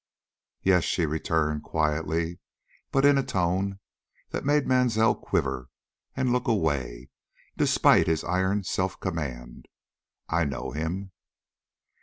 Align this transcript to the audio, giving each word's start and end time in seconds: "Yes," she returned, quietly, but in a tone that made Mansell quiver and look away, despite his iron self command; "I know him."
"Yes," 0.63 0.83
she 0.83 1.05
returned, 1.05 1.61
quietly, 1.61 2.39
but 2.91 3.05
in 3.05 3.19
a 3.19 3.23
tone 3.23 3.79
that 4.31 4.43
made 4.43 4.65
Mansell 4.65 5.13
quiver 5.13 5.69
and 6.17 6.31
look 6.31 6.47
away, 6.47 7.09
despite 7.55 8.07
his 8.07 8.23
iron 8.23 8.63
self 8.63 8.99
command; 8.99 9.67
"I 10.27 10.43
know 10.45 10.71
him." 10.71 11.11